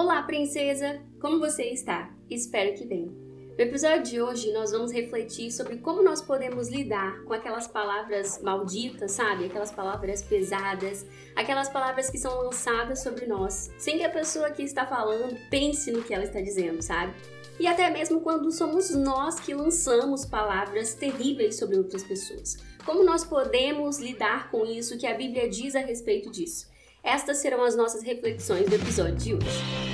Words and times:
Olá, 0.00 0.22
princesa! 0.22 1.02
Como 1.20 1.40
você 1.40 1.64
está? 1.64 2.14
Espero 2.30 2.72
que 2.72 2.86
bem. 2.86 3.06
No 3.06 3.64
episódio 3.64 4.04
de 4.04 4.22
hoje, 4.22 4.52
nós 4.52 4.70
vamos 4.70 4.92
refletir 4.92 5.50
sobre 5.50 5.78
como 5.78 6.04
nós 6.04 6.22
podemos 6.22 6.68
lidar 6.68 7.24
com 7.24 7.32
aquelas 7.32 7.66
palavras 7.66 8.40
malditas, 8.40 9.10
sabe? 9.10 9.46
Aquelas 9.46 9.72
palavras 9.72 10.22
pesadas, 10.22 11.04
aquelas 11.34 11.68
palavras 11.68 12.08
que 12.08 12.16
são 12.16 12.44
lançadas 12.44 13.02
sobre 13.02 13.26
nós, 13.26 13.72
sem 13.76 13.98
que 13.98 14.04
a 14.04 14.08
pessoa 14.08 14.52
que 14.52 14.62
está 14.62 14.86
falando 14.86 15.36
pense 15.50 15.90
no 15.90 16.04
que 16.04 16.14
ela 16.14 16.22
está 16.22 16.40
dizendo, 16.40 16.80
sabe? 16.80 17.12
E 17.58 17.66
até 17.66 17.90
mesmo 17.90 18.20
quando 18.20 18.52
somos 18.52 18.94
nós 18.94 19.40
que 19.40 19.52
lançamos 19.52 20.24
palavras 20.24 20.94
terríveis 20.94 21.58
sobre 21.58 21.76
outras 21.76 22.04
pessoas. 22.04 22.56
Como 22.86 23.02
nós 23.02 23.24
podemos 23.24 23.98
lidar 23.98 24.48
com 24.48 24.64
isso 24.64 24.96
que 24.96 25.08
a 25.08 25.14
Bíblia 25.14 25.48
diz 25.48 25.74
a 25.74 25.80
respeito 25.80 26.30
disso? 26.30 26.77
Estas 27.02 27.38
serão 27.38 27.62
as 27.62 27.76
nossas 27.76 28.02
reflexões 28.02 28.68
do 28.68 28.74
episódio 28.74 29.16
de 29.16 29.34
hoje. 29.34 29.88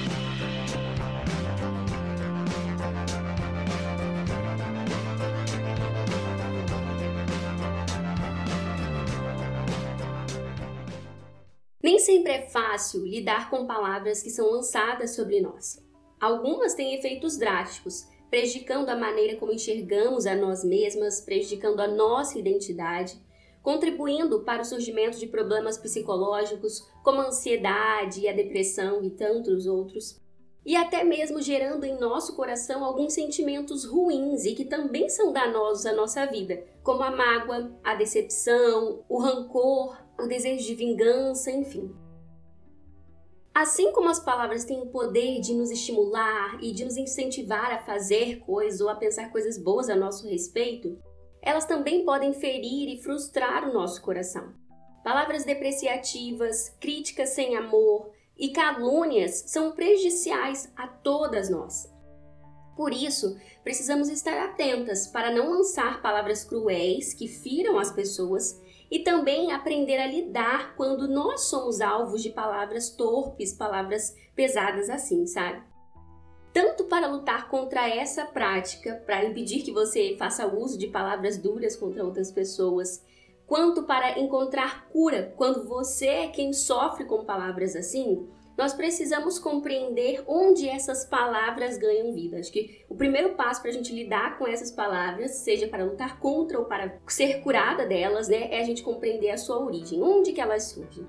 Nem 11.83 11.99
sempre 11.99 12.33
é 12.33 12.49
fácil 12.49 13.05
lidar 13.05 13.51
com 13.51 13.67
palavras 13.67 14.23
que 14.23 14.31
são 14.31 14.51
lançadas 14.51 15.15
sobre 15.15 15.43
nós. 15.43 15.85
Algumas 16.19 16.73
têm 16.73 16.95
efeitos 16.95 17.37
drásticos, 17.37 18.09
prejudicando 18.31 18.89
a 18.89 18.97
maneira 18.97 19.37
como 19.37 19.53
enxergamos 19.53 20.27
a 20.27 20.35
nós 20.35 20.65
mesmas, 20.65 21.21
prejudicando 21.21 21.81
a 21.81 21.87
nossa 21.87 22.39
identidade, 22.39 23.21
contribuindo 23.65 24.41
para 24.41 24.61
o 24.61 24.65
surgimento 24.65 25.19
de 25.19 25.27
problemas 25.27 25.79
psicológicos 25.79 26.87
como 27.03 27.23
a 27.23 27.29
ansiedade 27.29 28.21
e 28.21 28.29
a 28.29 28.33
depressão 28.33 29.03
e 29.03 29.09
tantos 29.09 29.67
outros, 29.67 30.21
e 30.67 30.77
até 30.77 31.03
mesmo 31.03 31.41
gerando 31.41 31.85
em 31.85 31.99
nosso 31.99 32.37
coração 32.37 32.85
alguns 32.85 33.15
sentimentos 33.15 33.87
ruins 33.87 34.45
e 34.45 34.55
que 34.55 34.67
também 34.67 35.09
são 35.09 35.33
danosos 35.33 35.87
à 35.87 35.95
nossa 35.95 36.27
vida, 36.27 36.63
como 36.83 37.03
a 37.03 37.11
mágoa, 37.11 37.73
a 37.83 37.95
decepção, 37.95 39.03
o 39.09 39.19
rancor, 39.19 39.97
o 40.21 40.27
desejo 40.27 40.67
de 40.67 40.75
vingança, 40.75 41.51
enfim. 41.51 41.91
Assim 43.55 43.93
como 43.93 44.11
as 44.11 44.21
palavras 44.21 44.67
têm 44.67 44.83
o 44.83 44.89
poder 44.89 45.41
de 45.41 45.55
nos 45.55 45.71
estimular 45.71 46.59
e 46.63 46.71
de 46.71 46.85
nos 46.85 46.99
incentivar 46.99 47.73
a 47.73 47.79
fazer 47.79 48.41
coisas 48.41 48.83
ou 48.83 48.91
a 48.91 48.95
pensar 48.95 49.33
coisas 49.33 49.57
boas 49.57 49.89
a 49.89 49.97
nosso 49.97 50.29
respeito, 50.29 50.99
elas 51.45 51.67
também 51.67 52.05
podem 52.05 52.33
ferir 52.33 52.89
e 52.89 53.03
frustrar 53.03 53.69
o 53.69 53.73
nosso 53.73 54.01
coração. 54.01 54.55
Palavras 55.05 55.45
depreciativas, 55.45 56.71
críticas 56.81 57.31
sem 57.31 57.55
amor 57.57 58.11
e 58.37 58.49
calúnias 58.49 59.45
são 59.47 59.73
prejudiciais 59.73 60.73
a 60.75 60.89
todas 60.89 61.51
nós. 61.51 61.93
Por 62.75 62.93
isso, 62.93 63.39
precisamos 63.63 64.09
estar 64.09 64.43
atentas 64.43 65.07
para 65.07 65.31
não 65.31 65.51
lançar 65.51 66.01
palavras 66.01 66.45
cruéis 66.45 67.13
que 67.13 67.29
firam 67.29 67.79
as 67.79 67.93
pessoas 67.93 68.61
e 68.91 69.01
também 69.01 69.53
aprender 69.53 69.99
a 69.99 70.07
lidar 70.07 70.75
quando 70.77 71.07
nós 71.07 71.43
somos 71.43 71.81
alvos 71.81 72.23
de 72.23 72.31
palavras 72.31 72.91
torpes, 72.91 73.53
palavras 73.53 74.17
pesadas 74.35 74.89
assim, 74.89 75.27
sabe? 75.27 75.63
Tanto 76.55 76.85
para 76.85 77.09
lutar 77.09 77.49
contra 77.49 77.89
essa 77.89 78.25
prática, 78.25 79.03
para 79.05 79.25
impedir 79.25 79.65
que 79.65 79.73
você 79.73 80.15
faça 80.17 80.47
uso 80.47 80.79
de 80.79 80.87
palavras 80.87 81.37
duras 81.37 81.75
contra 81.75 82.05
outras 82.05 82.31
pessoas, 82.31 83.05
quanto 83.45 83.83
para 83.83 84.21
encontrar 84.21 84.89
cura 84.89 85.35
quando 85.37 85.69
você 85.69 86.07
é 86.07 86.29
quem 86.29 86.53
sofre 86.53 87.07
com 87.07 87.25
palavras 87.25 87.75
assim, 87.75 88.29
nós 88.57 88.73
precisamos 88.73 89.37
compreender 89.37 90.23
onde 90.29 90.69
essas 90.69 91.05
palavras 91.05 91.77
ganham 91.77 92.15
vida. 92.15 92.39
Acho 92.39 92.53
que 92.53 92.85
o 92.89 92.95
primeiro 92.95 93.31
passo 93.31 93.61
para 93.61 93.71
a 93.71 93.75
gente 93.75 93.93
lidar 93.93 94.39
com 94.39 94.47
essas 94.47 94.71
palavras, 94.71 95.33
seja 95.39 95.67
para 95.67 95.85
lutar 95.85 96.21
contra 96.21 96.57
ou 96.57 96.67
para 96.67 97.01
ser 97.09 97.43
curada 97.43 97.85
delas, 97.85 98.29
né, 98.29 98.49
é 98.53 98.61
a 98.61 98.65
gente 98.65 98.85
compreender 98.85 99.31
a 99.31 99.37
sua 99.37 99.59
origem, 99.59 100.01
onde 100.01 100.33
que 100.33 100.41
elas 100.41 100.67
surgem. 100.67 101.05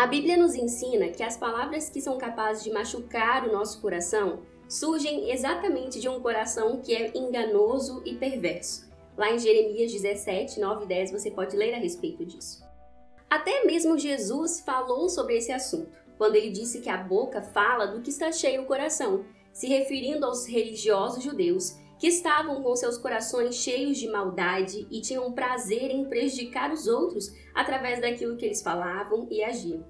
A 0.00 0.06
Bíblia 0.06 0.34
nos 0.34 0.54
ensina 0.54 1.08
que 1.08 1.22
as 1.22 1.36
palavras 1.36 1.90
que 1.90 2.00
são 2.00 2.16
capazes 2.16 2.64
de 2.64 2.72
machucar 2.72 3.46
o 3.46 3.52
nosso 3.52 3.82
coração 3.82 4.40
surgem 4.66 5.30
exatamente 5.30 6.00
de 6.00 6.08
um 6.08 6.22
coração 6.22 6.80
que 6.80 6.94
é 6.94 7.12
enganoso 7.14 8.00
e 8.06 8.14
perverso. 8.14 8.90
Lá 9.14 9.30
em 9.30 9.38
Jeremias 9.38 9.92
17, 9.92 10.58
9 10.58 10.84
e 10.84 10.88
10 10.88 11.12
você 11.12 11.30
pode 11.30 11.54
ler 11.54 11.74
a 11.74 11.76
respeito 11.76 12.24
disso. 12.24 12.64
Até 13.28 13.62
mesmo 13.66 13.98
Jesus 13.98 14.60
falou 14.60 15.10
sobre 15.10 15.36
esse 15.36 15.52
assunto, 15.52 15.92
quando 16.16 16.36
ele 16.36 16.48
disse 16.48 16.80
que 16.80 16.88
a 16.88 16.96
boca 16.96 17.42
fala 17.42 17.84
do 17.84 18.00
que 18.00 18.08
está 18.08 18.32
cheio 18.32 18.62
o 18.62 18.66
coração, 18.66 19.26
se 19.52 19.68
referindo 19.68 20.24
aos 20.24 20.46
religiosos 20.46 21.22
judeus 21.22 21.76
que 22.00 22.06
estavam 22.06 22.62
com 22.62 22.74
seus 22.74 22.96
corações 22.96 23.56
cheios 23.56 23.98
de 23.98 24.08
maldade 24.08 24.88
e 24.90 25.02
tinham 25.02 25.30
prazer 25.32 25.90
em 25.90 26.08
prejudicar 26.08 26.72
os 26.72 26.86
outros 26.86 27.30
através 27.54 28.00
daquilo 28.00 28.38
que 28.38 28.46
eles 28.46 28.62
falavam 28.62 29.28
e 29.30 29.44
agiam. 29.44 29.84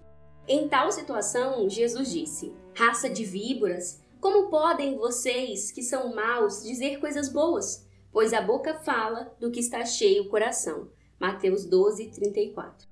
Em 0.49 0.69
tal 0.69 0.91
situação, 0.91 1.71
Jesus 1.71 2.11
disse: 2.11 2.53
Raça 2.75 3.09
de 3.09 3.25
víboras, 3.25 4.03
como 4.21 4.51
podem 4.51 4.97
vocês, 4.97 5.71
que 5.71 5.85
são 5.85 6.13
maus, 6.13 6.65
dizer 6.65 6.99
coisas 6.99 7.29
boas? 7.29 7.87
Pois 8.13 8.35
a 8.35 8.43
boca 8.43 8.75
fala 8.75 9.33
do 9.39 9.53
que 9.53 9.61
está 9.61 9.85
cheio 9.85 10.25
o 10.25 10.29
coração. 10.29 10.91
Mateus 11.21 11.65
12, 11.65 12.09
34. 12.09 12.89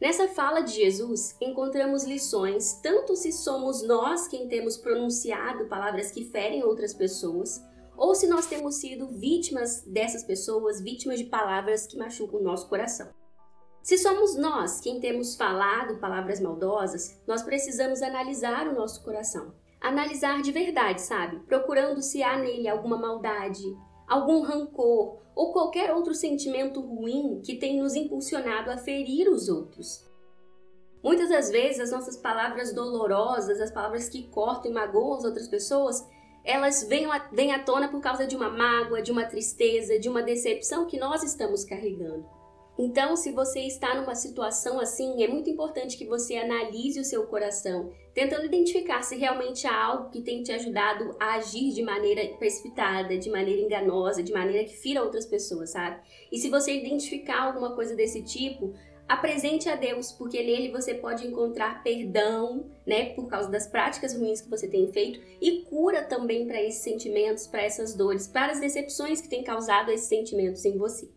Nessa 0.00 0.28
fala 0.28 0.62
de 0.62 0.72
Jesus, 0.72 1.36
encontramos 1.42 2.04
lições 2.04 2.80
tanto 2.82 3.14
se 3.14 3.32
somos 3.32 3.82
nós 3.82 4.26
quem 4.28 4.48
temos 4.48 4.78
pronunciado 4.78 5.66
palavras 5.66 6.10
que 6.10 6.24
ferem 6.24 6.64
outras 6.64 6.94
pessoas, 6.94 7.62
ou 8.00 8.14
se 8.14 8.26
nós 8.26 8.46
temos 8.46 8.76
sido 8.76 9.08
vítimas 9.08 9.84
dessas 9.86 10.24
pessoas, 10.24 10.80
vítimas 10.80 11.18
de 11.18 11.26
palavras 11.26 11.86
que 11.86 11.98
machucam 11.98 12.40
o 12.40 12.42
nosso 12.42 12.66
coração. 12.66 13.10
Se 13.82 13.98
somos 13.98 14.36
nós 14.36 14.80
quem 14.80 14.98
temos 14.98 15.36
falado 15.36 16.00
palavras 16.00 16.40
maldosas, 16.40 17.20
nós 17.26 17.42
precisamos 17.42 18.00
analisar 18.00 18.66
o 18.68 18.74
nosso 18.74 19.04
coração. 19.04 19.54
Analisar 19.78 20.40
de 20.40 20.50
verdade, 20.50 21.02
sabe? 21.02 21.40
Procurando 21.40 22.00
se 22.00 22.22
há 22.22 22.38
nele 22.38 22.68
alguma 22.68 22.96
maldade, 22.96 23.62
algum 24.08 24.40
rancor 24.40 25.18
ou 25.34 25.52
qualquer 25.52 25.94
outro 25.94 26.14
sentimento 26.14 26.80
ruim 26.80 27.42
que 27.44 27.56
tem 27.56 27.78
nos 27.78 27.94
impulsionado 27.94 28.70
a 28.70 28.78
ferir 28.78 29.28
os 29.28 29.50
outros. 29.50 30.08
Muitas 31.02 31.28
das 31.28 31.50
vezes 31.50 31.80
as 31.80 31.90
nossas 31.90 32.16
palavras 32.16 32.74
dolorosas, 32.74 33.60
as 33.60 33.70
palavras 33.70 34.08
que 34.08 34.26
cortam 34.28 34.70
e 34.70 34.74
magoam 34.74 35.14
as 35.14 35.24
outras 35.24 35.48
pessoas, 35.48 36.02
elas 36.44 36.84
vêm, 36.84 37.06
vêm 37.32 37.52
à 37.52 37.58
tona 37.62 37.88
por 37.88 38.00
causa 38.00 38.26
de 38.26 38.36
uma 38.36 38.48
mágoa, 38.48 39.02
de 39.02 39.12
uma 39.12 39.24
tristeza, 39.24 39.98
de 39.98 40.08
uma 40.08 40.22
decepção 40.22 40.86
que 40.86 40.98
nós 40.98 41.22
estamos 41.22 41.64
carregando. 41.64 42.40
Então, 42.82 43.14
se 43.14 43.30
você 43.30 43.60
está 43.60 43.94
numa 43.94 44.14
situação 44.14 44.80
assim, 44.80 45.22
é 45.22 45.28
muito 45.28 45.50
importante 45.50 45.98
que 45.98 46.06
você 46.06 46.36
analise 46.36 46.98
o 46.98 47.04
seu 47.04 47.26
coração, 47.26 47.92
tentando 48.14 48.46
identificar 48.46 49.02
se 49.02 49.18
realmente 49.18 49.66
há 49.66 49.84
algo 49.84 50.08
que 50.08 50.22
tem 50.22 50.42
te 50.42 50.50
ajudado 50.50 51.14
a 51.20 51.34
agir 51.34 51.74
de 51.74 51.82
maneira 51.82 52.26
precipitada, 52.38 53.18
de 53.18 53.28
maneira 53.28 53.60
enganosa, 53.60 54.22
de 54.22 54.32
maneira 54.32 54.64
que 54.64 54.74
fira 54.74 55.02
outras 55.02 55.26
pessoas, 55.26 55.72
sabe? 55.72 56.00
E 56.32 56.38
se 56.38 56.48
você 56.48 56.72
identificar 56.72 57.42
alguma 57.42 57.74
coisa 57.74 57.94
desse 57.94 58.22
tipo, 58.22 58.72
apresente 59.10 59.68
a 59.68 59.74
Deus, 59.74 60.12
porque 60.12 60.40
nele 60.40 60.70
você 60.70 60.94
pode 60.94 61.26
encontrar 61.26 61.82
perdão, 61.82 62.70
né, 62.86 63.06
por 63.06 63.26
causa 63.26 63.50
das 63.50 63.66
práticas 63.66 64.14
ruins 64.14 64.40
que 64.40 64.48
você 64.48 64.68
tem 64.68 64.86
feito 64.92 65.20
e 65.40 65.62
cura 65.62 66.04
também 66.04 66.46
para 66.46 66.62
esses 66.62 66.80
sentimentos, 66.80 67.44
para 67.44 67.60
essas 67.60 67.92
dores, 67.92 68.28
para 68.28 68.52
as 68.52 68.60
decepções 68.60 69.20
que 69.20 69.28
têm 69.28 69.42
causado 69.42 69.90
esses 69.90 70.08
sentimentos 70.08 70.64
em 70.64 70.78
você. 70.78 71.10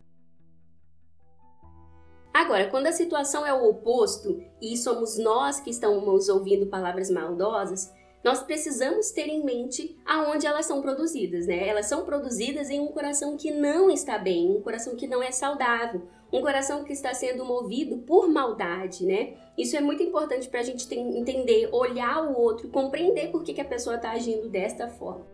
Agora, 2.32 2.68
quando 2.68 2.88
a 2.88 2.92
situação 2.92 3.46
é 3.46 3.54
o 3.54 3.64
oposto 3.68 4.42
e 4.60 4.76
somos 4.76 5.16
nós 5.16 5.60
que 5.60 5.70
estamos 5.70 6.28
ouvindo 6.28 6.66
palavras 6.66 7.08
maldosas, 7.08 7.92
nós 8.24 8.42
precisamos 8.42 9.12
ter 9.12 9.28
em 9.28 9.44
mente 9.44 9.96
aonde 10.04 10.48
elas 10.48 10.66
são 10.66 10.82
produzidas, 10.82 11.46
né? 11.46 11.68
Elas 11.68 11.86
são 11.86 12.04
produzidas 12.04 12.70
em 12.70 12.80
um 12.80 12.88
coração 12.88 13.36
que 13.36 13.52
não 13.52 13.88
está 13.88 14.18
bem, 14.18 14.50
um 14.50 14.62
coração 14.62 14.96
que 14.96 15.06
não 15.06 15.22
é 15.22 15.30
saudável, 15.30 16.08
um 16.32 16.40
coração 16.40 16.84
que 16.84 16.92
está 16.92 17.14
sendo 17.14 17.44
movido 17.44 17.98
por 17.98 18.28
maldade, 18.28 19.04
né? 19.04 19.34
Isso 19.56 19.76
é 19.76 19.80
muito 19.80 20.02
importante 20.02 20.48
para 20.48 20.60
a 20.60 20.62
gente 20.62 20.92
entender, 20.92 21.68
olhar 21.72 22.24
o 22.24 22.38
outro, 22.38 22.68
compreender 22.68 23.30
por 23.30 23.42
que, 23.44 23.54
que 23.54 23.60
a 23.60 23.64
pessoa 23.64 23.96
está 23.96 24.10
agindo 24.10 24.48
desta 24.48 24.88
forma. 24.88 25.26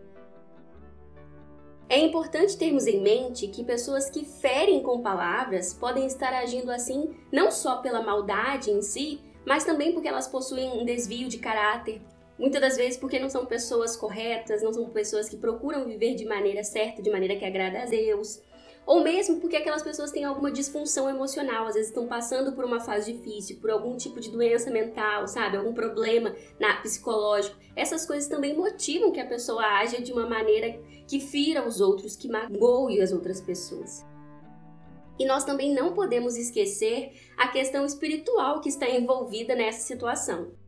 É 1.89 1.99
importante 1.99 2.57
termos 2.57 2.87
em 2.87 3.01
mente 3.01 3.47
que 3.47 3.63
pessoas 3.63 4.09
que 4.09 4.23
ferem 4.23 4.81
com 4.81 5.01
palavras 5.01 5.73
podem 5.73 6.05
estar 6.05 6.33
agindo 6.33 6.71
assim 6.71 7.13
não 7.31 7.51
só 7.51 7.77
pela 7.77 8.01
maldade 8.01 8.71
em 8.71 8.81
si, 8.81 9.19
mas 9.45 9.65
também 9.65 9.91
porque 9.91 10.07
elas 10.07 10.27
possuem 10.27 10.79
um 10.79 10.85
desvio 10.85 11.27
de 11.27 11.39
caráter, 11.39 12.01
Muitas 12.41 12.59
das 12.59 12.75
vezes 12.75 12.97
porque 12.97 13.19
não 13.19 13.29
são 13.29 13.45
pessoas 13.45 13.95
corretas, 13.95 14.63
não 14.63 14.73
são 14.73 14.89
pessoas 14.89 15.29
que 15.29 15.37
procuram 15.37 15.85
viver 15.85 16.15
de 16.15 16.25
maneira 16.25 16.63
certa, 16.63 16.99
de 16.99 17.11
maneira 17.11 17.35
que 17.35 17.45
agrada 17.45 17.83
a 17.83 17.85
Deus. 17.85 18.41
Ou 18.85 19.03
mesmo 19.03 19.39
porque 19.39 19.55
aquelas 19.55 19.83
pessoas 19.83 20.11
têm 20.11 20.23
alguma 20.23 20.51
disfunção 20.51 21.09
emocional, 21.09 21.67
às 21.67 21.75
vezes 21.75 21.89
estão 21.89 22.07
passando 22.07 22.53
por 22.53 22.65
uma 22.65 22.79
fase 22.79 23.13
difícil, 23.13 23.57
por 23.59 23.69
algum 23.69 23.95
tipo 23.95 24.19
de 24.19 24.29
doença 24.29 24.71
mental, 24.71 25.27
sabe, 25.27 25.57
algum 25.57 25.73
problema 25.73 26.35
na 26.59 26.77
psicológico. 26.77 27.57
Essas 27.75 28.05
coisas 28.05 28.27
também 28.27 28.55
motivam 28.55 29.11
que 29.11 29.19
a 29.19 29.25
pessoa 29.25 29.63
haja 29.63 30.01
de 30.01 30.11
uma 30.11 30.27
maneira 30.27 30.79
que 31.07 31.19
fira 31.19 31.65
os 31.65 31.79
outros, 31.79 32.15
que 32.15 32.27
magoe 32.27 33.01
as 33.01 33.11
outras 33.11 33.39
pessoas. 33.39 34.05
E 35.19 35.25
nós 35.25 35.43
também 35.43 35.73
não 35.73 35.93
podemos 35.93 36.35
esquecer 36.35 37.11
a 37.37 37.47
questão 37.47 37.85
espiritual 37.85 38.59
que 38.59 38.69
está 38.69 38.89
envolvida 38.89 39.55
nessa 39.55 39.81
situação 39.81 40.60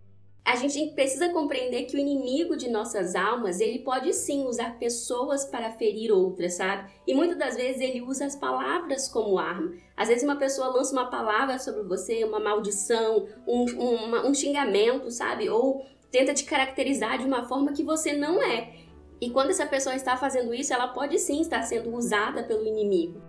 a 0.46 0.58
gente 0.58 0.94
precisa 0.94 1.30
compreender 1.30 1.84
que 1.84 1.96
o 1.96 2.00
inimigo 2.00 2.58
de 2.58 2.70
nossas 2.70 3.16
almas, 3.16 3.62
ele 3.62 3.80
pode 3.80 4.12
sim 4.14 4.46
usar 4.46 4.78
pessoas 4.78 5.46
para 5.46 5.72
ferir 5.72 6.12
outras, 6.12 6.56
sabe? 6.56 6.92
E 7.08 7.16
muitas 7.16 7.38
das 7.38 7.56
vezes 7.56 7.82
ele 7.82 8.02
usa 8.02 8.26
as 8.26 8.36
palavras 8.36 9.08
como 9.08 9.40
arma. 9.40 9.72
Às 9.96 10.10
vezes 10.10 10.24
uma 10.24 10.36
pessoa 10.36 10.68
lança 10.68 10.92
uma 10.92 11.10
palavra 11.10 11.58
sobre 11.60 11.84
você, 11.84 12.26
uma 12.26 12.42
maldição, 12.42 13.26
um, 13.48 13.64
um, 13.64 14.28
um 14.28 14.34
xingamento, 14.34 15.10
sabe? 15.10 15.50
Ou 15.50 15.86
tenta 16.12 16.34
te 16.34 16.44
caracterizar 16.44 17.18
de 17.18 17.26
uma 17.26 17.48
forma 17.48 17.72
que 17.72 17.84
você 17.84 18.12
não 18.12 18.44
é. 18.44 18.74
E 19.22 19.30
quando 19.30 19.52
essa 19.52 19.66
pessoa 19.66 19.96
está 19.96 20.18
fazendo 20.18 20.54
isso, 20.54 20.74
ela 20.74 20.90
pode 20.90 21.18
sim 21.20 21.40
estar 21.40 21.62
sendo 21.62 21.96
usada 21.96 22.44
pelo 22.44 22.68
inimigo. 22.68 23.22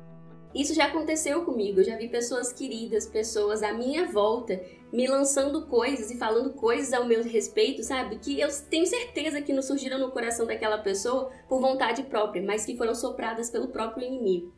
Isso 0.55 0.73
já 0.73 0.85
aconteceu 0.85 1.45
comigo, 1.45 1.81
eu 1.81 1.85
já 1.85 1.97
vi 1.97 2.09
pessoas 2.09 2.53
queridas, 2.53 3.07
pessoas 3.07 3.63
à 3.63 3.73
minha 3.73 4.07
volta 4.07 4.61
me 4.93 5.09
lançando 5.09 5.67
coisas 5.67 6.09
e 6.13 6.17
falando 6.17 6.55
coisas 6.55 6.93
ao 6.93 7.05
meu 7.05 7.25
respeito, 7.25 7.83
sabe? 7.83 8.17
Que 8.17 8.41
eu 8.41 8.49
tenho 8.71 8.87
certeza 8.87 9.43
que 9.43 9.53
não 9.53 9.61
surgiram 9.61 9.99
no 9.99 10.13
coração 10.13 10.47
daquela 10.47 10.79
pessoa 10.79 11.33
por 11.49 11.61
vontade 11.61 12.05
própria, 12.05 12.41
mas 12.41 12.65
que 12.65 12.77
foram 12.77 12.95
sopradas 12.95 13.51
pelo 13.51 13.69
próprio 13.69 14.07
inimigo. 14.07 14.53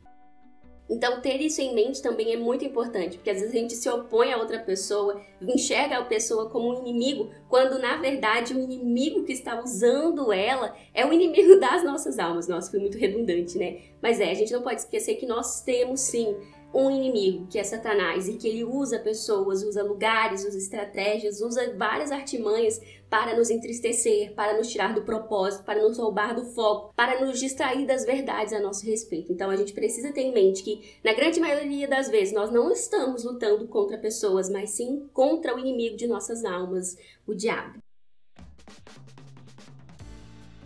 Então, 0.89 1.19
ter 1.19 1.41
isso 1.41 1.61
em 1.61 1.75
mente 1.75 2.01
também 2.01 2.33
é 2.33 2.37
muito 2.37 2.63
importante, 2.63 3.17
porque 3.17 3.29
às 3.29 3.41
vezes 3.41 3.53
a 3.53 3.57
gente 3.57 3.75
se 3.75 3.89
opõe 3.89 4.31
a 4.31 4.37
outra 4.37 4.59
pessoa, 4.59 5.21
enxerga 5.41 5.97
a 5.97 6.05
pessoa 6.05 6.49
como 6.49 6.69
um 6.69 6.79
inimigo, 6.79 7.29
quando 7.49 7.77
na 7.77 7.97
verdade 7.97 8.53
o 8.53 8.59
inimigo 8.59 9.23
que 9.23 9.33
está 9.33 9.61
usando 9.61 10.31
ela 10.31 10.75
é 10.93 11.05
o 11.05 11.11
inimigo 11.11 11.59
das 11.59 11.83
nossas 11.83 12.17
almas. 12.19 12.47
Nossa, 12.47 12.71
foi 12.71 12.79
muito 12.79 12.97
redundante, 12.97 13.57
né? 13.57 13.81
Mas 14.01 14.21
é, 14.21 14.31
a 14.31 14.33
gente 14.33 14.53
não 14.53 14.61
pode 14.61 14.81
esquecer 14.81 15.15
que 15.15 15.25
nós 15.25 15.61
temos 15.61 15.99
sim 15.99 16.35
um 16.73 16.91
inimigo, 16.91 17.47
que 17.47 17.57
é 17.57 17.63
Satanás, 17.63 18.27
e 18.27 18.33
que 18.33 18.47
ele 18.47 18.63
usa 18.63 18.99
pessoas, 18.99 19.63
usa 19.63 19.83
lugares, 19.83 20.45
usa 20.45 20.57
estratégias, 20.57 21.41
usa 21.41 21.73
várias 21.75 22.11
artimanhas 22.11 22.79
para 23.09 23.35
nos 23.35 23.49
entristecer, 23.49 24.33
para 24.33 24.57
nos 24.57 24.67
tirar 24.67 24.93
do 24.93 25.03
propósito, 25.03 25.63
para 25.63 25.81
nos 25.81 25.97
roubar 25.97 26.35
do 26.35 26.45
foco, 26.45 26.93
para 26.95 27.25
nos 27.25 27.39
distrair 27.39 27.85
das 27.85 28.05
verdades 28.05 28.53
a 28.53 28.59
nosso 28.59 28.85
respeito. 28.85 29.31
Então 29.31 29.49
a 29.49 29.55
gente 29.55 29.73
precisa 29.73 30.11
ter 30.11 30.21
em 30.21 30.33
mente 30.33 30.61
que, 30.61 30.95
na 31.03 31.13
grande 31.13 31.39
maioria 31.39 31.87
das 31.87 32.09
vezes, 32.09 32.33
nós 32.33 32.51
não 32.51 32.71
estamos 32.71 33.23
lutando 33.23 33.67
contra 33.67 33.97
pessoas, 33.97 34.49
mas 34.49 34.71
sim 34.71 35.07
contra 35.13 35.55
o 35.55 35.59
inimigo 35.59 35.95
de 35.95 36.05
nossas 36.05 36.43
almas, 36.43 36.97
o 37.25 37.33
diabo. 37.33 37.79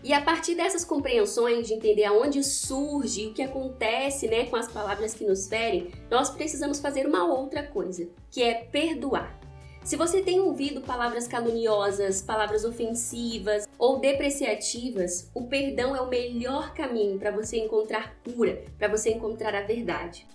E 0.03 0.13
a 0.13 0.21
partir 0.21 0.55
dessas 0.55 0.83
compreensões 0.83 1.67
de 1.67 1.75
entender 1.75 2.05
aonde 2.05 2.43
surge, 2.43 3.27
o 3.27 3.33
que 3.33 3.43
acontece 3.43 4.27
né, 4.27 4.45
com 4.45 4.55
as 4.55 4.67
palavras 4.67 5.13
que 5.13 5.25
nos 5.25 5.47
ferem, 5.47 5.91
nós 6.09 6.29
precisamos 6.29 6.79
fazer 6.79 7.05
uma 7.05 7.23
outra 7.25 7.61
coisa, 7.61 8.09
que 8.31 8.41
é 8.41 8.55
perdoar. 8.55 9.39
Se 9.83 9.95
você 9.95 10.21
tem 10.21 10.39
ouvido 10.39 10.81
palavras 10.81 11.27
caluniosas, 11.27 12.21
palavras 12.21 12.63
ofensivas 12.63 13.67
ou 13.79 13.99
depreciativas, 13.99 15.29
o 15.33 15.47
perdão 15.47 15.95
é 15.95 16.01
o 16.01 16.09
melhor 16.09 16.73
caminho 16.73 17.17
para 17.17 17.31
você 17.31 17.57
encontrar 17.57 18.15
cura, 18.23 18.63
para 18.77 18.87
você 18.87 19.11
encontrar 19.11 19.55
a 19.55 19.61
verdade. 19.61 20.27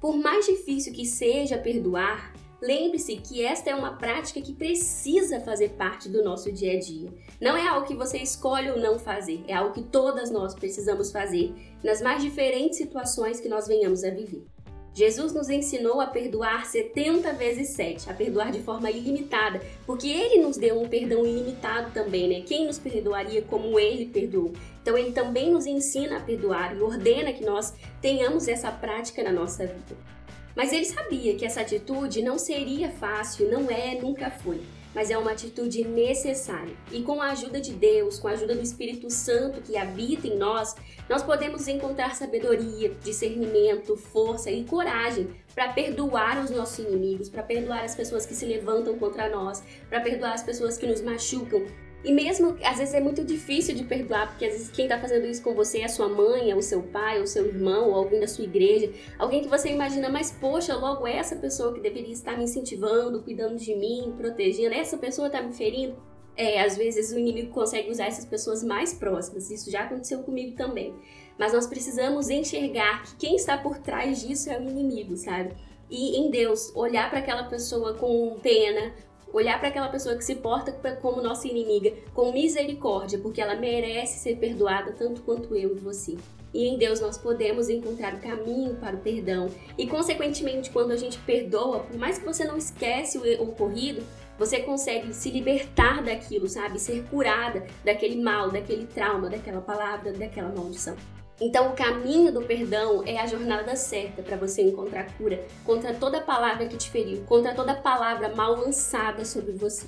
Por 0.00 0.16
mais 0.16 0.46
difícil 0.46 0.92
que 0.92 1.06
seja 1.06 1.58
perdoar, 1.58 2.32
Lembre-se 2.60 3.16
que 3.16 3.44
esta 3.44 3.70
é 3.70 3.74
uma 3.74 3.96
prática 3.96 4.40
que 4.40 4.52
precisa 4.52 5.40
fazer 5.40 5.70
parte 5.70 6.08
do 6.08 6.24
nosso 6.24 6.50
dia 6.50 6.72
a 6.72 6.78
dia. 6.78 7.08
Não 7.40 7.56
é 7.56 7.68
algo 7.68 7.86
que 7.86 7.94
você 7.94 8.18
escolhe 8.18 8.70
ou 8.70 8.78
não 8.78 8.98
fazer, 8.98 9.44
é 9.46 9.54
algo 9.54 9.72
que 9.72 9.82
todas 9.82 10.28
nós 10.30 10.54
precisamos 10.54 11.12
fazer 11.12 11.54
nas 11.84 12.02
mais 12.02 12.20
diferentes 12.20 12.78
situações 12.78 13.38
que 13.38 13.48
nós 13.48 13.68
venhamos 13.68 14.02
a 14.02 14.10
viver. 14.10 14.44
Jesus 14.92 15.32
nos 15.32 15.48
ensinou 15.48 16.00
a 16.00 16.08
perdoar 16.08 16.66
70 16.66 17.32
vezes 17.34 17.68
7, 17.68 18.10
a 18.10 18.14
perdoar 18.14 18.50
de 18.50 18.60
forma 18.60 18.90
ilimitada, 18.90 19.60
porque 19.86 20.08
ele 20.08 20.42
nos 20.42 20.56
deu 20.56 20.82
um 20.82 20.88
perdão 20.88 21.24
ilimitado 21.24 21.92
também, 21.92 22.28
né? 22.28 22.44
Quem 22.44 22.66
nos 22.66 22.80
perdoaria 22.80 23.42
como 23.42 23.78
ele 23.78 24.06
perdoou? 24.06 24.52
Então 24.82 24.98
ele 24.98 25.12
também 25.12 25.52
nos 25.52 25.66
ensina 25.66 26.16
a 26.16 26.20
perdoar 26.20 26.76
e 26.76 26.80
ordena 26.80 27.32
que 27.32 27.44
nós 27.44 27.72
tenhamos 28.02 28.48
essa 28.48 28.72
prática 28.72 29.22
na 29.22 29.30
nossa 29.30 29.64
vida. 29.64 30.17
Mas 30.58 30.72
ele 30.72 30.84
sabia 30.84 31.36
que 31.36 31.44
essa 31.44 31.60
atitude 31.60 32.20
não 32.20 32.36
seria 32.36 32.90
fácil, 32.90 33.48
não 33.48 33.70
é, 33.70 33.94
nunca 33.94 34.28
foi, 34.28 34.60
mas 34.92 35.08
é 35.08 35.16
uma 35.16 35.30
atitude 35.30 35.84
necessária. 35.84 36.74
E 36.90 37.00
com 37.00 37.22
a 37.22 37.30
ajuda 37.30 37.60
de 37.60 37.72
Deus, 37.72 38.18
com 38.18 38.26
a 38.26 38.32
ajuda 38.32 38.56
do 38.56 38.60
Espírito 38.60 39.08
Santo 39.08 39.60
que 39.60 39.76
habita 39.76 40.26
em 40.26 40.36
nós, 40.36 40.74
nós 41.08 41.22
podemos 41.22 41.68
encontrar 41.68 42.16
sabedoria, 42.16 42.92
discernimento, 43.04 43.96
força 43.96 44.50
e 44.50 44.64
coragem 44.64 45.28
para 45.54 45.72
perdoar 45.72 46.42
os 46.42 46.50
nossos 46.50 46.80
inimigos, 46.80 47.28
para 47.28 47.44
perdoar 47.44 47.84
as 47.84 47.94
pessoas 47.94 48.26
que 48.26 48.34
se 48.34 48.44
levantam 48.44 48.98
contra 48.98 49.28
nós, 49.28 49.62
para 49.88 50.00
perdoar 50.00 50.32
as 50.32 50.42
pessoas 50.42 50.76
que 50.76 50.88
nos 50.88 51.00
machucam, 51.00 51.64
e 52.04 52.12
mesmo, 52.12 52.56
às 52.62 52.78
vezes 52.78 52.94
é 52.94 53.00
muito 53.00 53.24
difícil 53.24 53.74
de 53.74 53.82
perdoar, 53.82 54.28
porque 54.28 54.44
às 54.44 54.52
vezes 54.52 54.70
quem 54.70 54.84
está 54.84 55.00
fazendo 55.00 55.26
isso 55.26 55.42
com 55.42 55.52
você 55.52 55.80
é 55.80 55.84
a 55.84 55.88
sua 55.88 56.08
mãe, 56.08 56.50
é 56.50 56.54
o 56.54 56.62
seu 56.62 56.82
pai, 56.82 57.18
é 57.18 57.20
o 57.20 57.26
seu 57.26 57.46
irmão, 57.46 57.90
ou 57.90 57.96
alguém 57.96 58.20
da 58.20 58.28
sua 58.28 58.44
igreja, 58.44 58.92
alguém 59.18 59.42
que 59.42 59.48
você 59.48 59.70
imagina, 59.70 60.08
mas 60.08 60.30
poxa, 60.30 60.76
logo 60.76 61.06
essa 61.06 61.34
pessoa 61.34 61.74
que 61.74 61.80
deveria 61.80 62.12
estar 62.12 62.36
me 62.36 62.44
incentivando, 62.44 63.22
cuidando 63.22 63.56
de 63.56 63.74
mim, 63.74 64.14
protegendo, 64.16 64.74
essa 64.74 64.96
pessoa 64.96 65.26
está 65.26 65.42
me 65.42 65.52
ferindo. 65.52 65.96
É, 66.36 66.62
às 66.62 66.76
vezes 66.76 67.10
o 67.10 67.18
inimigo 67.18 67.52
consegue 67.52 67.90
usar 67.90 68.06
essas 68.06 68.24
pessoas 68.24 68.62
mais 68.62 68.94
próximas, 68.94 69.50
isso 69.50 69.68
já 69.68 69.82
aconteceu 69.82 70.22
comigo 70.22 70.56
também. 70.56 70.94
Mas 71.36 71.52
nós 71.52 71.66
precisamos 71.66 72.30
enxergar 72.30 73.02
que 73.02 73.16
quem 73.16 73.34
está 73.34 73.58
por 73.58 73.78
trás 73.78 74.20
disso 74.20 74.48
é 74.48 74.56
o 74.56 74.62
inimigo, 74.62 75.16
sabe? 75.16 75.56
E 75.90 76.16
em 76.16 76.30
Deus, 76.30 76.72
olhar 76.76 77.10
para 77.10 77.18
aquela 77.18 77.44
pessoa 77.44 77.94
com 77.94 78.38
pena, 78.40 78.94
olhar 79.32 79.58
para 79.58 79.68
aquela 79.68 79.88
pessoa 79.88 80.16
que 80.16 80.24
se 80.24 80.36
porta 80.36 80.72
como 81.00 81.22
nossa 81.22 81.46
inimiga 81.46 81.92
com 82.14 82.32
misericórdia, 82.32 83.18
porque 83.18 83.40
ela 83.40 83.56
merece 83.56 84.18
ser 84.18 84.36
perdoada 84.36 84.92
tanto 84.92 85.22
quanto 85.22 85.54
eu 85.54 85.76
e 85.76 85.78
você. 85.78 86.16
E 86.52 86.66
em 86.66 86.78
Deus 86.78 87.00
nós 87.00 87.18
podemos 87.18 87.68
encontrar 87.68 88.14
o 88.14 88.20
caminho 88.20 88.74
para 88.76 88.96
o 88.96 89.00
perdão. 89.00 89.48
E 89.76 89.86
consequentemente, 89.86 90.70
quando 90.70 90.92
a 90.92 90.96
gente 90.96 91.18
perdoa, 91.18 91.80
por 91.80 91.96
mais 91.98 92.18
que 92.18 92.24
você 92.24 92.44
não 92.44 92.56
esquece 92.56 93.18
o 93.18 93.42
ocorrido, 93.42 94.02
você 94.38 94.60
consegue 94.60 95.12
se 95.12 95.30
libertar 95.30 96.02
daquilo, 96.02 96.48
sabe? 96.48 96.78
Ser 96.78 97.04
curada 97.10 97.66
daquele 97.84 98.22
mal, 98.22 98.50
daquele 98.50 98.86
trauma, 98.86 99.28
daquela 99.28 99.60
palavra, 99.60 100.12
daquela 100.12 100.48
maldição. 100.48 100.96
Então, 101.40 101.68
o 101.68 101.76
caminho 101.76 102.32
do 102.32 102.42
perdão 102.42 103.02
é 103.06 103.18
a 103.18 103.26
jornada 103.26 103.76
certa 103.76 104.22
para 104.22 104.36
você 104.36 104.62
encontrar 104.62 105.16
cura 105.16 105.46
contra 105.64 105.94
toda 105.94 106.20
palavra 106.20 106.66
que 106.66 106.76
te 106.76 106.90
feriu, 106.90 107.22
contra 107.26 107.54
toda 107.54 107.76
palavra 107.76 108.34
mal 108.34 108.56
lançada 108.56 109.24
sobre 109.24 109.52
você. 109.52 109.86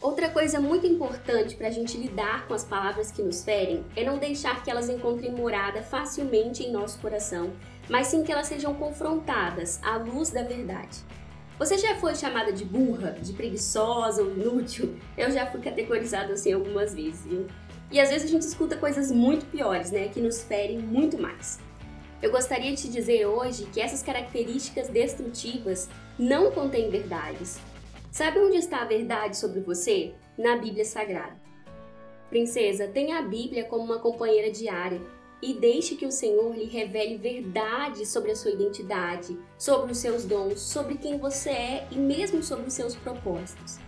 Outra 0.00 0.30
coisa 0.30 0.60
muito 0.60 0.86
importante 0.86 1.56
para 1.56 1.66
a 1.66 1.70
gente 1.70 1.98
lidar 1.98 2.46
com 2.46 2.54
as 2.54 2.62
palavras 2.62 3.10
que 3.10 3.20
nos 3.20 3.42
ferem 3.42 3.84
é 3.96 4.04
não 4.04 4.18
deixar 4.18 4.62
que 4.62 4.70
elas 4.70 4.88
encontrem 4.88 5.32
morada 5.32 5.82
facilmente 5.82 6.62
em 6.62 6.70
nosso 6.70 7.00
coração, 7.00 7.52
mas 7.88 8.06
sim 8.06 8.22
que 8.22 8.30
elas 8.30 8.46
sejam 8.46 8.72
confrontadas 8.74 9.80
à 9.82 9.96
luz 9.96 10.30
da 10.30 10.44
verdade. 10.44 10.98
Você 11.58 11.78
já 11.78 11.94
foi 11.96 12.14
chamada 12.14 12.52
de 12.52 12.66
burra, 12.66 13.12
de 13.12 13.32
preguiçosa 13.32 14.22
ou 14.22 14.30
inútil? 14.30 14.94
Eu 15.16 15.30
já 15.30 15.46
fui 15.46 15.58
categorizada 15.60 16.34
assim 16.34 16.52
algumas 16.52 16.94
vezes, 16.94 17.24
viu? 17.24 17.46
E 17.90 17.98
às 17.98 18.10
vezes 18.10 18.28
a 18.28 18.30
gente 18.30 18.42
escuta 18.42 18.76
coisas 18.76 19.10
muito 19.10 19.46
piores, 19.46 19.90
né, 19.90 20.08
que 20.08 20.20
nos 20.20 20.42
ferem 20.42 20.78
muito 20.78 21.16
mais. 21.16 21.58
Eu 22.20 22.30
gostaria 22.30 22.74
de 22.74 22.82
te 22.82 22.88
dizer 22.88 23.24
hoje 23.26 23.66
que 23.72 23.80
essas 23.80 24.02
características 24.02 24.88
destrutivas 24.88 25.88
não 26.18 26.50
contêm 26.50 26.90
verdades. 26.90 27.58
Sabe 28.10 28.38
onde 28.38 28.56
está 28.56 28.82
a 28.82 28.86
verdade 28.86 29.36
sobre 29.36 29.60
você? 29.60 30.12
Na 30.36 30.56
Bíblia 30.56 30.84
Sagrada. 30.84 31.36
Princesa, 32.28 32.88
tenha 32.88 33.18
a 33.18 33.22
Bíblia 33.22 33.64
como 33.64 33.84
uma 33.84 33.98
companheira 33.98 34.50
diária 34.50 35.00
e 35.46 35.54
deixe 35.54 35.94
que 35.94 36.04
o 36.04 36.10
Senhor 36.10 36.56
lhe 36.56 36.64
revele 36.64 37.16
verdade 37.16 38.04
sobre 38.04 38.32
a 38.32 38.36
sua 38.36 38.50
identidade, 38.50 39.38
sobre 39.56 39.92
os 39.92 39.98
seus 39.98 40.24
dons, 40.24 40.60
sobre 40.60 40.96
quem 40.96 41.18
você 41.18 41.50
é 41.50 41.88
e 41.92 41.96
mesmo 41.96 42.42
sobre 42.42 42.66
os 42.66 42.74
seus 42.74 42.96
propósitos. 42.96 43.78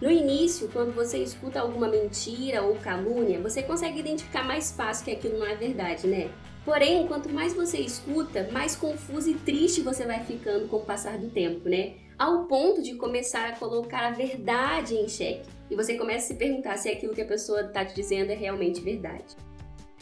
No 0.00 0.08
início, 0.08 0.68
quando 0.72 0.94
você 0.94 1.18
escuta 1.18 1.58
alguma 1.58 1.88
mentira 1.88 2.62
ou 2.62 2.76
calúnia, 2.76 3.40
você 3.40 3.60
consegue 3.60 3.98
identificar 3.98 4.44
mais 4.44 4.70
fácil 4.70 5.04
que 5.04 5.10
aquilo 5.10 5.36
não 5.36 5.46
é 5.46 5.56
verdade, 5.56 6.06
né? 6.06 6.30
Porém, 6.64 7.08
quanto 7.08 7.28
mais 7.28 7.52
você 7.52 7.78
escuta, 7.78 8.48
mais 8.52 8.76
confuso 8.76 9.28
e 9.28 9.34
triste 9.34 9.80
você 9.80 10.06
vai 10.06 10.22
ficando 10.22 10.68
com 10.68 10.76
o 10.76 10.84
passar 10.84 11.18
do 11.18 11.28
tempo, 11.28 11.68
né? 11.68 11.94
Ao 12.16 12.44
ponto 12.44 12.80
de 12.80 12.94
começar 12.94 13.48
a 13.48 13.56
colocar 13.56 14.06
a 14.06 14.10
verdade 14.12 14.94
em 14.94 15.08
xeque. 15.08 15.48
E 15.68 15.74
você 15.74 15.98
começa 15.98 16.26
a 16.26 16.28
se 16.28 16.34
perguntar 16.34 16.76
se 16.76 16.88
aquilo 16.88 17.14
que 17.14 17.22
a 17.22 17.26
pessoa 17.26 17.62
está 17.62 17.84
te 17.84 17.96
dizendo 17.96 18.30
é 18.30 18.34
realmente 18.36 18.80
verdade. 18.80 19.34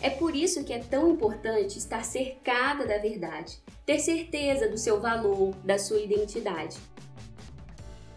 É 0.03 0.11
por 0.11 0.35
isso 0.35 0.65
que 0.65 0.73
é 0.73 0.81
tão 0.81 1.09
importante 1.09 1.79
estar 1.79 2.05
cercada 2.05 2.85
da 2.85 2.99
verdade, 2.99 3.63
ter 3.87 4.01
certeza 4.01 4.69
do 4.69 4.77
seu 4.77 5.01
valor, 5.01 5.55
da 5.65 5.79
sua 5.79 6.01
identidade. 6.01 6.77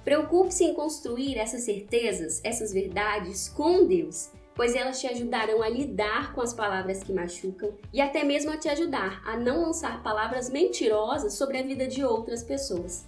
Preocupe-se 0.03 0.63
em 0.63 0.73
construir 0.73 1.37
essas 1.37 1.61
certezas, 1.61 2.41
essas 2.43 2.73
verdades 2.73 3.49
com 3.49 3.85
Deus, 3.85 4.31
pois 4.55 4.75
elas 4.75 4.99
te 4.99 5.05
ajudarão 5.05 5.61
a 5.61 5.69
lidar 5.69 6.33
com 6.33 6.41
as 6.41 6.55
palavras 6.55 7.03
que 7.03 7.13
machucam 7.13 7.71
e 7.93 8.01
até 8.01 8.23
mesmo 8.23 8.49
a 8.49 8.57
te 8.57 8.67
ajudar 8.67 9.21
a 9.23 9.37
não 9.37 9.61
lançar 9.61 10.01
palavras 10.01 10.49
mentirosas 10.49 11.33
sobre 11.33 11.59
a 11.59 11.63
vida 11.63 11.85
de 11.85 12.03
outras 12.03 12.41
pessoas. 12.41 13.05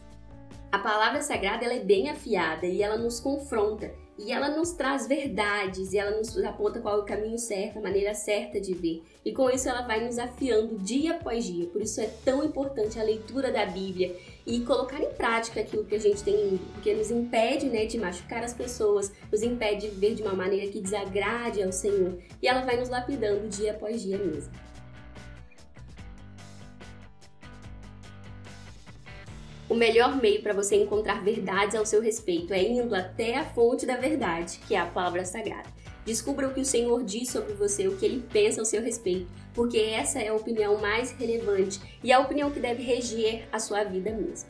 A 0.72 0.78
palavra 0.78 1.24
sagrada 1.24 1.66
ela 1.66 1.74
é 1.74 1.84
bem 1.84 2.12
afiada 2.12 2.68
e 2.68 2.84
ela 2.84 2.98
nos 2.98 3.20
confronta 3.20 3.92
e 4.18 4.32
ela 4.32 4.50
nos 4.50 4.72
traz 4.72 5.08
verdades 5.08 5.94
e 5.94 5.98
ela 5.98 6.18
nos 6.18 6.36
aponta 6.40 6.80
qual 6.80 6.98
é 6.98 7.02
o 7.02 7.06
caminho 7.06 7.38
certo, 7.38 7.78
a 7.78 7.82
maneira 7.82 8.14
certa 8.14 8.60
de 8.60 8.74
ver. 8.74 9.04
E 9.24 9.32
com 9.32 9.50
isso 9.50 9.70
ela 9.70 9.82
vai 9.82 10.04
nos 10.04 10.18
afiando 10.18 10.80
dia 10.80 11.14
após 11.14 11.46
dia. 11.46 11.68
Por 11.68 11.82
isso 11.82 12.02
é 12.02 12.10
tão 12.26 12.44
importante 12.44 13.00
a 13.00 13.04
leitura 13.04 13.52
da 13.52 13.66
Bíblia 13.66 14.16
e 14.46 14.62
colocar 14.62 15.00
em 15.00 15.14
prática 15.14 15.60
aquilo 15.60 15.86
que 15.86 15.96
a 15.96 16.00
gente 16.00 16.24
tem 16.24 16.50
lido, 16.50 16.66
porque 16.74 16.94
nos 16.94 17.12
impede 17.12 17.68
né, 17.68 17.86
de 17.86 17.98
machucar 18.00 18.44
as 18.44 18.54
pessoas, 18.54 19.12
nos 19.32 19.44
impede 19.44 19.82
de 19.82 19.90
viver 19.90 20.16
de 20.16 20.24
uma 20.24 20.34
maneira 20.34 20.72
que 20.72 20.82
desagrade 20.82 21.62
ao 21.62 21.72
Senhor. 21.72 22.18
E 22.42 22.48
ela 22.48 22.62
vai 22.62 22.78
nos 22.78 22.90
lapidando 22.90 23.48
dia 23.50 23.72
após 23.72 24.02
dia 24.02 24.18
mesmo. 24.18 24.52
Melhor 29.78 30.20
meio 30.22 30.42
para 30.42 30.54
você 30.54 30.76
encontrar 30.76 31.24
verdades 31.24 31.76
ao 31.76 31.86
seu 31.86 32.02
respeito 32.02 32.54
é 32.54 32.62
indo 32.62 32.94
até 32.96 33.38
a 33.38 33.46
fonte 33.46 33.86
da 33.86 33.96
verdade, 33.96 34.60
que 34.68 34.76
é 34.76 34.80
a 34.80 34.86
palavra 34.86 35.24
sagrada. 35.24 35.70
Descubra 36.06 36.48
o 36.48 36.54
que 36.54 36.62
o 36.62 36.66
Senhor 36.66 37.04
diz 37.04 37.30
sobre 37.30 37.54
você, 37.54 37.88
o 37.88 37.98
que 37.98 38.06
ele 38.06 38.24
pensa 38.32 38.62
ao 38.62 38.66
seu 38.66 38.82
respeito, 38.82 39.28
porque 39.54 39.78
essa 39.78 40.20
é 40.20 40.30
a 40.30 40.34
opinião 40.34 40.78
mais 40.80 41.12
relevante 41.12 41.80
e 42.04 42.12
a 42.12 42.20
opinião 42.20 42.50
que 42.50 42.60
deve 42.60 42.82
reger 42.82 43.48
a 43.52 43.60
sua 43.60 43.84
vida 43.84 44.12
mesmo. 44.12 44.50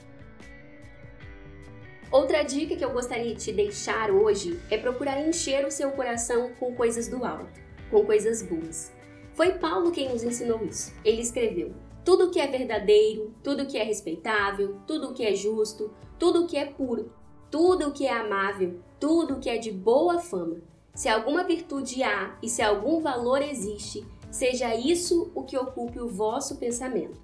Outra 2.11 2.43
dica 2.43 2.75
que 2.75 2.85
eu 2.85 2.91
gostaria 2.91 3.35
de 3.35 3.43
te 3.43 3.51
deixar 3.51 4.11
hoje 4.11 4.59
é 4.69 4.77
procurar 4.77 5.19
encher 5.19 5.65
o 5.65 5.71
seu 5.71 5.91
coração 5.91 6.51
com 6.59 6.73
coisas 6.73 7.07
do 7.09 7.25
alto, 7.25 7.59
com 7.91 8.05
coisas 8.05 8.41
boas. 8.41 8.93
Foi 9.33 9.51
Paulo 9.53 9.91
quem 9.91 10.09
nos 10.09 10.23
ensinou 10.23 10.63
isso. 10.63 10.93
Ele 11.03 11.21
escreveu: 11.21 11.73
tudo 12.07 12.29
que 12.29 12.39
é 12.39 12.47
verdadeiro, 12.47 13.33
tudo 13.43 13.65
que 13.65 13.77
é 13.77 13.83
respeitável, 13.83 14.77
tudo 14.87 15.13
que 15.13 15.25
é 15.25 15.35
justo, 15.35 15.91
tudo 16.17 16.47
que 16.47 16.55
é 16.55 16.63
puro, 16.63 17.11
tudo 17.51 17.91
que 17.91 18.07
é 18.07 18.13
amável, 18.13 18.79
tudo 18.97 19.41
que 19.41 19.49
é 19.49 19.57
de 19.57 19.73
boa 19.73 20.17
fama. 20.17 20.61
Se 20.95 21.09
alguma 21.09 21.43
virtude 21.43 22.01
há 22.03 22.37
e 22.41 22.47
se 22.47 22.61
algum 22.61 23.01
valor 23.01 23.41
existe, 23.41 24.07
seja 24.31 24.73
isso 24.73 25.29
o 25.35 25.43
que 25.43 25.57
ocupe 25.57 25.99
o 25.99 26.07
vosso 26.07 26.55
pensamento. 26.55 27.19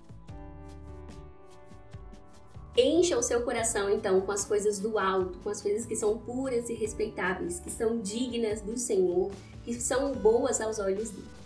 Encha 2.75 3.18
o 3.18 3.24
seu 3.24 3.42
coração 3.44 3.90
então 3.90 4.20
com 4.20 4.34
as 4.34 4.44
coisas 4.44 4.80
do 4.80 5.00
alto, 5.00 5.40
com 5.40 5.50
as 5.50 5.62
coisas 5.62 5.86
que 5.86 5.96
são 5.96 6.18
puras 6.18 6.68
e 6.68 6.74
respeitáveis, 6.74 7.58
que 7.58 7.72
são 7.72 8.02
dignas 8.02 8.60
do 8.60 8.75
Senhor, 8.75 9.32
que 9.63 9.75
são 9.75 10.12
boas 10.12 10.60
aos 10.60 10.78
olhos 10.78 11.10
dele. 11.10 11.42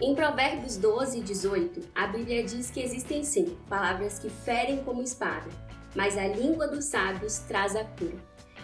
Em 0.00 0.14
Provérbios 0.14 0.76
12 0.76 1.18
e 1.18 1.22
18, 1.22 1.88
a 1.92 2.06
Bíblia 2.06 2.44
diz 2.44 2.70
que 2.70 2.80
existem 2.80 3.24
sim 3.24 3.58
palavras 3.68 4.20
que 4.20 4.30
ferem 4.30 4.84
como 4.84 5.02
espada, 5.02 5.48
mas 5.92 6.16
a 6.16 6.24
língua 6.28 6.68
dos 6.68 6.84
sábios 6.84 7.38
traz 7.40 7.74
a 7.74 7.82
cura. 7.82 8.14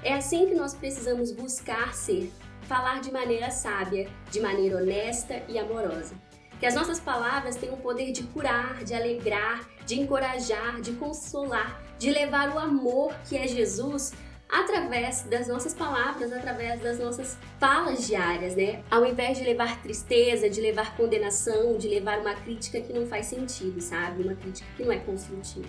É 0.05 0.15
assim 0.15 0.47
que 0.47 0.55
nós 0.55 0.75
precisamos 0.75 1.33
buscar 1.33 1.93
ser, 1.93 2.33
falar 2.69 3.01
de 3.01 3.11
maneira 3.11 3.51
sábia, 3.51 4.09
de 4.31 4.41
maneira 4.41 4.77
honesta 4.77 5.43
e 5.49 5.59
amorosa. 5.59 6.15
Que 6.61 6.67
as 6.67 6.75
nossas 6.77 7.01
palavras 7.01 7.57
tenham 7.57 7.75
o 7.75 7.81
poder 7.81 8.13
de 8.13 8.23
curar, 8.23 8.85
de 8.85 8.95
alegrar, 8.95 9.69
de 9.85 10.01
encorajar, 10.01 10.81
de 10.81 10.93
consolar, 10.93 11.83
de 11.99 12.13
levar 12.13 12.55
o 12.55 12.61
amor 12.61 13.13
que 13.29 13.37
é 13.37 13.49
Jesus 13.49 14.13
através 14.55 15.23
das 15.25 15.49
nossas 15.49 15.75
palavras, 15.75 16.33
através 16.33 16.81
das 16.81 17.01
nossas 17.01 17.37
falas 17.59 18.07
diárias, 18.07 18.55
né? 18.55 18.85
Ao 18.89 19.05
invés 19.05 19.37
de 19.37 19.43
levar 19.43 19.83
tristeza, 19.83 20.49
de 20.49 20.61
levar 20.61 20.97
condenação, 20.97 21.77
de 21.77 21.89
levar 21.89 22.21
uma 22.21 22.35
crítica 22.35 22.81
que 22.81 22.93
não 22.93 23.05
faz 23.05 23.27
sentido, 23.27 23.81
sabe? 23.81 24.23
Uma 24.23 24.37
crítica 24.37 24.69
que 24.77 24.85
não 24.85 24.93
é 24.93 24.99
construtiva. 24.99 25.67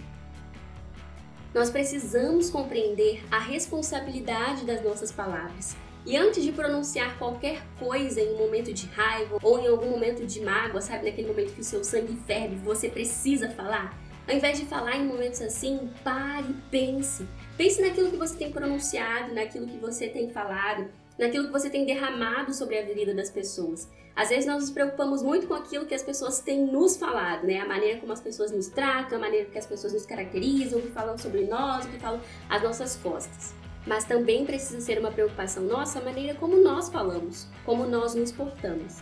Nós 1.52 1.72
precisamos 1.72 2.52
compreender 2.52 3.24
a 3.32 3.40
responsabilidade 3.40 4.66
das 4.66 4.84
nossas 4.84 5.12
palavras. 5.12 5.76
E 6.06 6.16
antes 6.16 6.44
de 6.44 6.52
pronunciar 6.52 7.18
qualquer 7.18 7.64
coisa 7.80 8.22
em 8.22 8.36
um 8.36 8.38
momento 8.38 8.72
de 8.72 8.86
raiva 8.88 9.40
ou 9.42 9.58
em 9.58 9.68
algum 9.68 9.90
momento 9.90 10.28
de 10.28 10.42
mágoa, 10.42 10.80
sabe, 10.80 11.06
naquele 11.06 11.28
momento 11.28 11.56
que 11.56 11.62
o 11.62 11.64
seu 11.64 11.84
sangue 11.84 12.16
ferve, 12.28 12.58
você 12.58 12.88
precisa 12.88 13.50
falar, 13.50 13.98
ao 14.28 14.36
invés 14.36 14.60
de 14.60 14.66
falar 14.66 14.96
em 14.96 15.08
momentos 15.08 15.42
assim, 15.42 15.90
pare 16.04 16.46
e 16.52 16.54
pense. 16.70 17.26
Pense 17.58 17.82
naquilo 17.82 18.12
que 18.12 18.18
você 18.18 18.36
tem 18.36 18.52
pronunciado, 18.52 19.34
naquilo 19.34 19.66
que 19.66 19.78
você 19.78 20.10
tem 20.10 20.30
falado, 20.30 20.90
naquilo 21.18 21.46
que 21.46 21.52
você 21.52 21.70
tem 21.70 21.86
derramado 21.86 22.54
sobre 22.54 22.78
a 22.78 22.86
vida 22.86 23.14
das 23.14 23.30
pessoas. 23.30 23.90
Às 24.14 24.30
vezes 24.30 24.46
nós 24.46 24.62
nos 24.62 24.72
preocupamos 24.72 25.24
muito 25.24 25.48
com 25.48 25.54
aquilo 25.54 25.86
que 25.86 25.96
as 25.96 26.04
pessoas 26.04 26.40
têm 26.40 26.66
nos 26.66 26.98
falado, 26.98 27.48
né? 27.48 27.60
A 27.60 27.68
maneira 27.68 28.00
como 28.00 28.12
as 28.12 28.20
pessoas 28.20 28.52
nos 28.52 28.68
tratam, 28.68 29.18
a 29.18 29.22
maneira 29.22 29.50
que 29.50 29.58
as 29.58 29.66
pessoas 29.66 29.94
nos 29.94 30.06
caracterizam, 30.06 30.80
o 30.80 30.82
que 30.82 30.90
falam 30.90 31.18
sobre 31.18 31.46
nós, 31.46 31.86
o 31.86 31.90
que 31.90 31.98
falam 31.98 32.20
às 32.50 32.62
nossas 32.62 32.98
costas. 32.98 33.54
Mas 33.88 34.04
também 34.04 34.46
precisa 34.46 34.82
ser 34.82 35.00
uma 35.00 35.12
preocupação 35.12 35.64
nossa 35.64 36.00
a 36.00 36.04
maneira 36.04 36.34
como 36.36 36.58
nós 36.58 36.90
falamos, 36.90 37.48
como 37.66 37.86
nós 37.86 38.16
nos 38.16 38.32
portamos. 38.32 38.98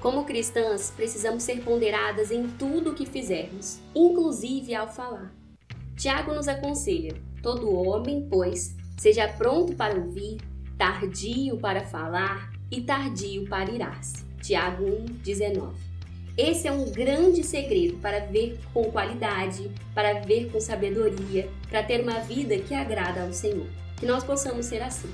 Como 0.00 0.24
cristãs, 0.24 0.92
precisamos 0.94 1.42
ser 1.42 1.64
ponderadas 1.64 2.30
em 2.30 2.48
tudo 2.50 2.90
o 2.90 2.94
que 2.94 3.06
fizermos, 3.06 3.80
inclusive 3.94 4.74
ao 4.74 4.86
falar. 4.86 5.32
Tiago 5.96 6.34
nos 6.34 6.46
aconselha: 6.46 7.14
todo 7.42 7.74
homem, 7.74 8.26
pois, 8.30 8.76
seja 8.98 9.26
pronto 9.26 9.74
para 9.74 9.98
ouvir, 9.98 10.38
tardio 10.76 11.56
para 11.56 11.82
falar 11.82 12.52
e 12.70 12.82
tardio 12.82 13.48
para 13.48 13.70
irar-se. 13.70 14.24
Tiago 14.42 14.84
1:19. 14.84 15.74
Esse 16.36 16.68
é 16.68 16.72
um 16.72 16.90
grande 16.90 17.42
segredo 17.42 17.96
para 17.96 18.20
ver 18.26 18.60
com 18.74 18.84
qualidade, 18.90 19.70
para 19.94 20.20
ver 20.20 20.50
com 20.52 20.60
sabedoria, 20.60 21.48
para 21.70 21.82
ter 21.82 22.02
uma 22.02 22.20
vida 22.20 22.58
que 22.58 22.74
agrada 22.74 23.22
ao 23.22 23.32
Senhor. 23.32 23.66
Que 23.96 24.04
nós 24.04 24.22
possamos 24.22 24.66
ser 24.66 24.82
assim. 24.82 25.08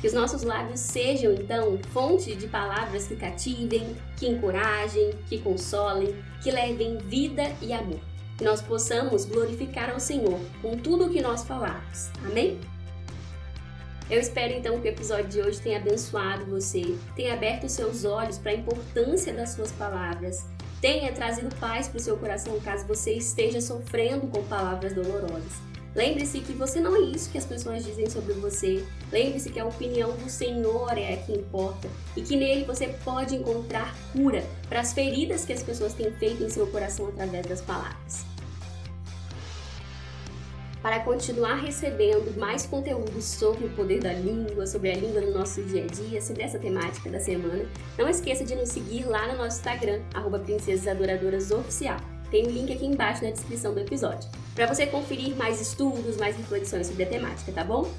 Que 0.00 0.06
os 0.06 0.12
nossos 0.12 0.44
lábios 0.44 0.78
sejam, 0.78 1.32
então, 1.32 1.76
fonte 1.92 2.36
de 2.36 2.46
palavras 2.46 3.08
que 3.08 3.16
cativem, 3.16 3.96
que 4.16 4.28
encorajem, 4.28 5.10
que 5.28 5.38
consolem, 5.38 6.14
que 6.40 6.52
levem 6.52 6.96
vida 6.98 7.42
e 7.60 7.72
amor. 7.72 7.98
Que 8.36 8.44
nós 8.44 8.60
possamos 8.60 9.24
glorificar 9.24 9.90
ao 9.90 10.00
Senhor 10.00 10.38
com 10.60 10.76
tudo 10.76 11.06
o 11.06 11.10
que 11.10 11.20
nós 11.20 11.42
falarmos. 11.44 12.10
Amém? 12.24 12.60
Eu 14.08 14.20
espero 14.20 14.52
então 14.52 14.80
que 14.80 14.86
o 14.86 14.90
episódio 14.90 15.26
de 15.26 15.40
hoje 15.40 15.60
tenha 15.60 15.78
abençoado 15.78 16.44
você, 16.46 16.96
tenha 17.16 17.34
aberto 17.34 17.68
seus 17.68 18.04
olhos 18.04 18.38
para 18.38 18.52
a 18.52 18.54
importância 18.54 19.32
das 19.32 19.50
suas 19.50 19.72
palavras, 19.72 20.44
tenha 20.80 21.12
trazido 21.12 21.52
paz 21.56 21.88
para 21.88 21.98
o 21.98 22.00
seu 22.00 22.16
coração 22.16 22.60
caso 22.60 22.86
você 22.86 23.14
esteja 23.14 23.60
sofrendo 23.60 24.28
com 24.28 24.44
palavras 24.44 24.92
dolorosas. 24.92 25.52
Lembre-se 25.96 26.40
que 26.40 26.52
você 26.52 26.78
não 26.78 26.94
é 26.94 27.00
isso 27.00 27.30
que 27.30 27.38
as 27.38 27.46
pessoas 27.46 27.82
dizem 27.82 28.10
sobre 28.10 28.34
você. 28.34 28.84
Lembre-se 29.10 29.48
que 29.48 29.58
a 29.58 29.64
opinião 29.64 30.12
do 30.12 30.28
Senhor 30.28 30.96
é 30.96 31.14
a 31.14 31.16
que 31.16 31.32
importa 31.32 31.88
e 32.14 32.20
que 32.20 32.36
nele 32.36 32.64
você 32.64 32.88
pode 33.02 33.34
encontrar 33.34 33.96
cura 34.12 34.44
para 34.68 34.80
as 34.80 34.92
feridas 34.92 35.46
que 35.46 35.54
as 35.54 35.62
pessoas 35.62 35.94
têm 35.94 36.12
feito 36.12 36.44
em 36.44 36.50
seu 36.50 36.66
coração 36.66 37.08
através 37.08 37.46
das 37.46 37.62
palavras. 37.62 38.25
Para 40.86 41.00
continuar 41.00 41.56
recebendo 41.56 42.38
mais 42.38 42.64
conteúdos 42.64 43.24
sobre 43.24 43.64
o 43.64 43.70
poder 43.70 43.98
da 43.98 44.12
língua, 44.12 44.68
sobre 44.68 44.92
a 44.92 44.94
língua 44.94 45.20
no 45.20 45.32
nosso 45.32 45.60
dia 45.64 45.82
a 45.82 45.86
dia, 45.88 46.22
sobre 46.22 46.44
essa 46.44 46.60
temática 46.60 47.10
da 47.10 47.18
semana, 47.18 47.66
não 47.98 48.08
esqueça 48.08 48.44
de 48.44 48.54
nos 48.54 48.68
seguir 48.68 49.04
lá 49.04 49.26
no 49.26 49.36
nosso 49.36 49.56
Instagram, 49.56 50.00
arroba 50.14 50.38
tem 52.30 52.46
o 52.46 52.50
link 52.50 52.72
aqui 52.72 52.86
embaixo 52.86 53.24
na 53.24 53.32
descrição 53.32 53.74
do 53.74 53.80
episódio, 53.80 54.30
para 54.54 54.72
você 54.72 54.86
conferir 54.86 55.34
mais 55.34 55.60
estudos, 55.60 56.18
mais 56.18 56.36
reflexões 56.36 56.86
sobre 56.86 57.02
a 57.02 57.08
temática, 57.08 57.50
tá 57.50 57.64
bom? 57.64 57.90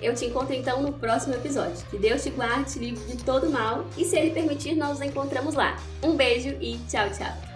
Eu 0.00 0.14
te 0.14 0.24
encontro 0.24 0.54
então 0.54 0.82
no 0.82 0.94
próximo 0.94 1.34
episódio. 1.34 1.84
Que 1.90 1.98
Deus 1.98 2.22
te 2.22 2.30
guarde, 2.30 2.72
te 2.72 2.78
livre 2.78 3.04
de 3.04 3.22
todo 3.22 3.50
mal 3.50 3.84
e 3.98 4.04
se 4.06 4.16
Ele 4.16 4.30
permitir, 4.30 4.74
nós 4.74 4.98
nos 4.98 5.02
encontramos 5.02 5.54
lá. 5.54 5.76
Um 6.02 6.16
beijo 6.16 6.56
e 6.58 6.78
tchau, 6.88 7.06
tchau! 7.10 7.53